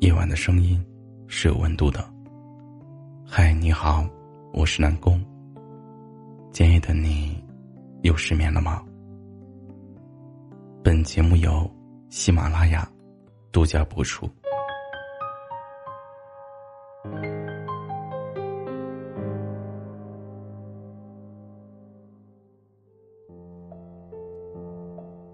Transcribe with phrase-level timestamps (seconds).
[0.00, 0.80] 夜晚的声音
[1.26, 1.98] 是有温度的。
[3.26, 4.08] 嗨，你好，
[4.52, 5.20] 我是南宫。
[6.52, 7.44] 今夜的你
[8.02, 8.80] 又失眠了吗？
[10.84, 11.68] 本节目由
[12.10, 12.88] 喜马拉雅
[13.50, 14.30] 独家播出。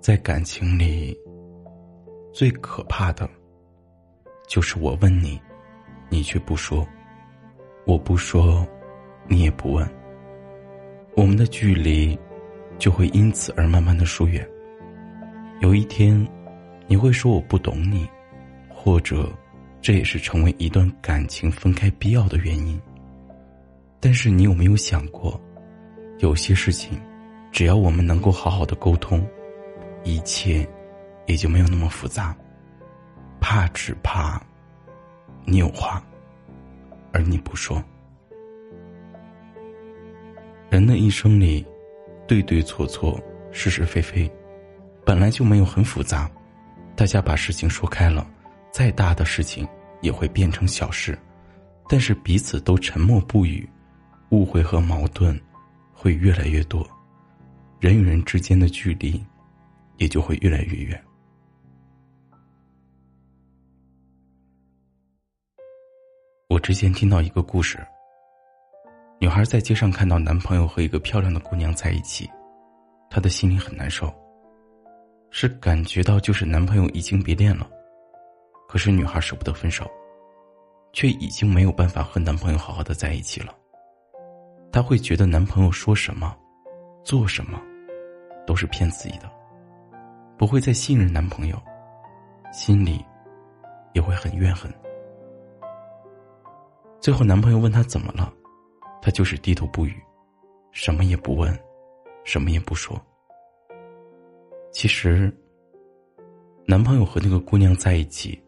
[0.00, 1.14] 在感情里，
[2.32, 3.28] 最可怕的，
[4.46, 5.40] 就是我问你，
[6.08, 6.86] 你却不说；
[7.84, 8.66] 我不说，
[9.26, 9.88] 你也不问。
[11.14, 12.18] 我们的距离
[12.78, 14.46] 就会因此而慢慢的疏远。
[15.60, 16.26] 有一天，
[16.86, 18.08] 你会说我不懂你，
[18.68, 19.28] 或者
[19.80, 22.80] 这也是成为一段感情分开必要的原因。
[23.98, 25.40] 但是你有没有想过，
[26.18, 27.00] 有些事情，
[27.50, 29.26] 只要我们能够好好的沟通。
[30.04, 30.64] 一切
[31.26, 32.36] 也就没有那么复杂。
[33.48, 34.42] 怕只怕
[35.44, 36.04] 你有话，
[37.12, 37.80] 而你不说。
[40.68, 41.64] 人的一生里，
[42.26, 43.22] 对对错错、
[43.52, 44.28] 是是非非，
[45.04, 46.28] 本来就没有很复杂。
[46.96, 48.28] 大家把事情说开了，
[48.72, 49.64] 再大的事情
[50.00, 51.16] 也会变成小事。
[51.88, 53.64] 但是彼此都沉默不语，
[54.30, 55.40] 误会和矛盾
[55.94, 56.84] 会越来越多，
[57.78, 59.24] 人与人之间的距离。
[59.98, 61.00] 也就会越来越远。
[66.48, 67.84] 我之前听到一个故事，
[69.18, 72.30] 女孩在街上看到男朋友和一个漂亮的姑娘在一起，
[73.10, 74.14] 她的心里很难受，
[75.30, 77.68] 是感觉到就是男朋友移情别恋了，
[78.68, 79.90] 可是女孩舍不得分手，
[80.92, 83.52] 却已经没有办法和男朋友好好的在一起了。
[84.70, 86.32] 她会觉得男朋友说什么、
[87.02, 87.60] 做什么，
[88.46, 89.28] 都是骗自己的。
[90.38, 91.60] 不会再信任男朋友，
[92.52, 93.04] 心里
[93.94, 94.72] 也会很怨恨。
[97.00, 98.32] 最后，男朋友问她怎么了，
[99.00, 99.94] 她就是低头不语，
[100.72, 101.56] 什么也不问，
[102.24, 103.00] 什么也不说。
[104.72, 105.32] 其实，
[106.66, 108.42] 男朋友和那个姑娘在一起，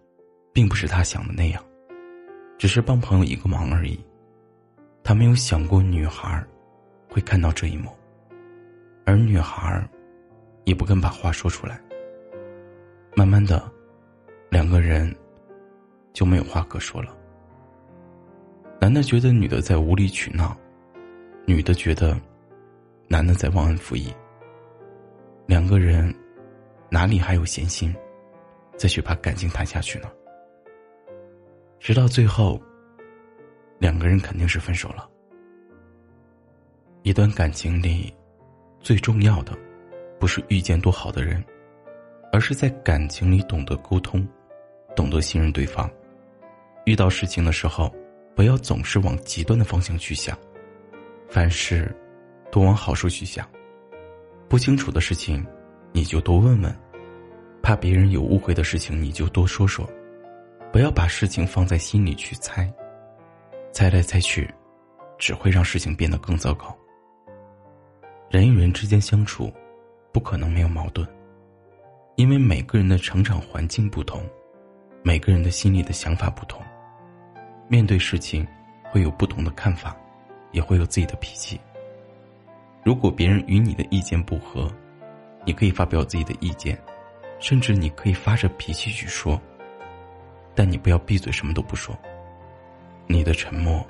[0.53, 1.63] 并不是他想的那样，
[2.59, 3.99] 只是帮朋友一个忙而已。
[5.05, 6.45] 他没有想过女孩
[7.09, 7.91] 会看到这一幕，
[9.05, 9.89] 而女孩。
[10.65, 11.81] 也不肯把话说出来。
[13.17, 13.73] 慢慢的，
[14.51, 15.17] 两个人
[16.13, 17.17] 就没有话可说了。
[18.81, 20.57] 男的觉得女的在无理取闹，
[21.47, 22.19] 女的觉得
[23.09, 24.13] 男的在忘恩负义。
[25.47, 26.15] 两个人
[26.89, 27.95] 哪里还有闲心
[28.77, 30.09] 再去把感情谈下去呢？
[31.81, 32.61] 直到最后，
[33.79, 35.09] 两个人肯定是分手了。
[37.03, 38.13] 一段感情里，
[38.81, 39.57] 最重要的。
[40.21, 41.43] 不是遇见多好的人，
[42.33, 44.27] 而是在感情里懂得沟通，
[44.97, 45.89] 懂得信任对方。
[46.87, 47.95] 遇到事情的时候，
[48.39, 50.39] 不要总是往极端的方向去想，
[51.29, 51.93] 凡事
[52.53, 53.45] 多往好处去想。
[54.49, 55.45] 不清楚的事情，
[55.91, 56.73] 你就多问问；
[57.61, 59.85] 怕别人有误会的事情，你就多说说。
[60.73, 62.73] 不要把事情放在心里去猜，
[63.73, 64.49] 猜来猜去，
[65.19, 66.73] 只会让事情变得更糟糕。
[68.31, 69.53] 人与人之间相处。
[70.13, 71.07] 不可能没有矛盾，
[72.15, 74.23] 因为每个人的成长环境不同，
[75.03, 76.63] 每个人的心里的想法不同，
[77.69, 78.47] 面对事情
[78.91, 79.95] 会有不同的看法，
[80.53, 81.61] 也会有自己的脾气。
[82.83, 84.73] 如果别人与你的意见不合，
[85.45, 86.79] 你可以发表自己的意见，
[87.39, 89.39] 甚至你可以发着脾气去说，
[90.55, 91.97] 但你不要闭嘴什么都不说。
[93.07, 93.87] 你的沉默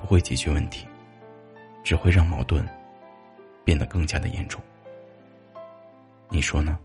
[0.00, 0.86] 不会解决问题，
[1.82, 2.66] 只会让矛盾
[3.64, 4.60] 变得更加的严重。
[6.28, 6.78] 你说呢？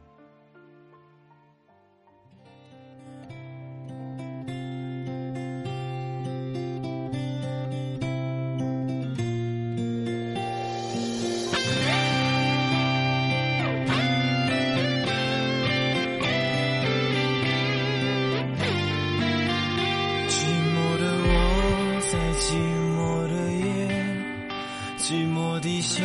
[25.62, 26.04] 地想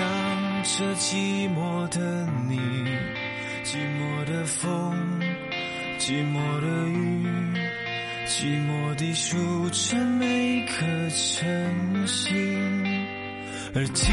[0.62, 2.58] 着寂寞的你。
[3.64, 5.20] 寂寞的风，
[5.98, 7.26] 寂寞的雨，
[8.26, 9.36] 寂寞地数
[9.70, 12.30] 着每颗晨星，
[13.74, 14.12] 而寂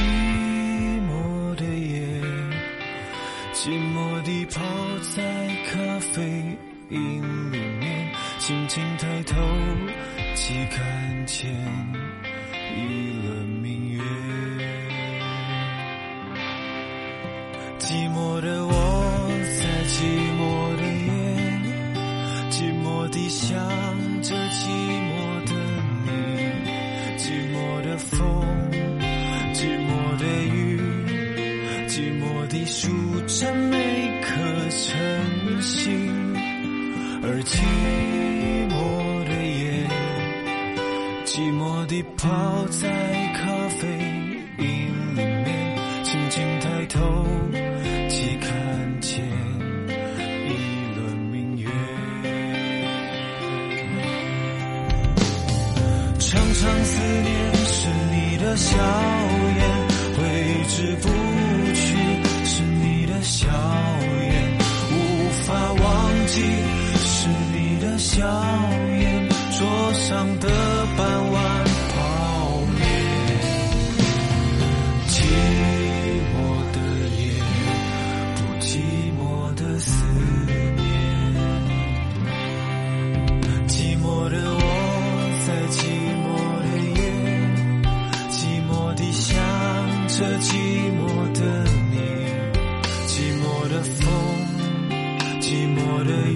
[1.07, 2.01] 寞的夜，
[3.53, 4.61] 寂寞地泡
[5.15, 5.21] 在
[5.69, 6.57] 咖啡
[6.89, 9.35] 因里面，轻轻抬头
[10.33, 11.51] 即看见
[12.75, 13.32] 一轮
[18.35, 18.73] 我的我
[19.59, 20.01] 在寂
[20.39, 20.41] 寞
[20.75, 21.05] 的夜
[21.61, 21.69] 里，
[22.49, 23.53] 寂寞的想
[24.23, 24.65] 着寂
[25.05, 25.13] 寞
[25.45, 25.53] 的
[26.03, 26.09] 你，
[27.19, 28.17] 寂寞的风，
[29.53, 30.81] 寂寞的雨，
[31.87, 32.89] 寂寞的数
[33.27, 33.77] 着每
[34.23, 34.33] 颗
[34.71, 36.35] 晨星，
[37.21, 37.61] 而寂
[38.73, 38.73] 寞
[39.29, 39.87] 的夜，
[41.23, 43.32] 寂寞的泡在。
[58.55, 58.77] 笑
[59.57, 59.61] 颜，
[60.15, 61.12] 挥之不
[95.53, 96.32] 寂寞的夜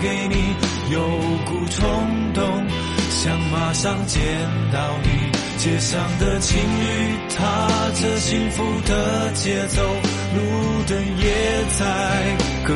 [0.00, 0.54] 给你，
[0.92, 1.00] 有
[1.44, 2.66] 股冲动，
[3.10, 4.22] 想马上见
[4.72, 5.08] 到你。
[5.58, 10.38] 街上的情侣踏着幸福的节奏，路
[10.86, 12.72] 灯也在歌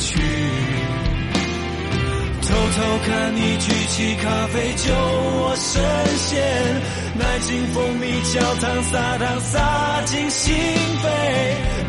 [0.00, 0.18] 曲。
[2.42, 4.92] 偷偷看你举起咖啡酒
[5.58, 5.82] 深
[6.18, 6.40] 陷，
[7.18, 11.08] 奶精蜂蜜焦糖撒糖撒进心扉，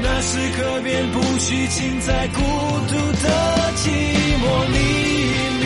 [0.02, 3.90] 那时刻便不虚情在孤独的寂
[4.42, 5.59] 寞里。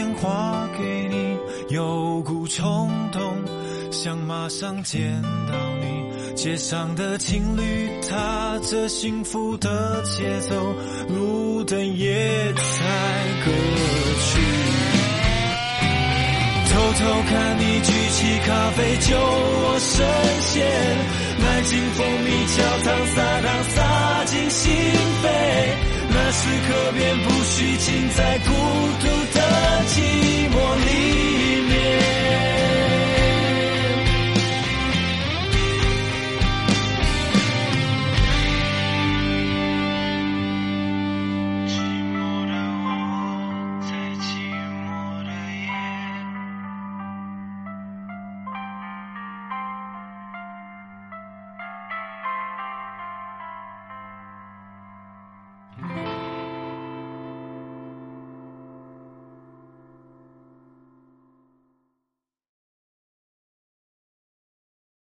[0.00, 1.36] 电话给你，
[1.74, 3.20] 有股冲动，
[3.92, 6.34] 想马上见到你。
[6.34, 10.56] 街上的情侣踏着幸福的节奏，
[11.06, 12.14] 路灯也
[12.54, 12.54] 在
[13.44, 13.50] 歌
[14.24, 14.40] 曲。
[16.72, 20.06] 偷偷看你举起咖啡就我深
[20.40, 20.66] 陷，
[21.40, 24.72] 奶精蜂蜜焦糖撒糖撒进心
[25.22, 25.28] 扉，
[26.12, 28.50] 那时刻便不许停在孤
[29.00, 30.54] 独的寂寞
[30.84, 31.39] 里。